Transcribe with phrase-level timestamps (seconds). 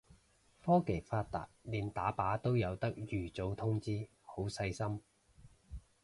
[0.65, 4.99] 科技發達連打靶都有得預早通知，好細心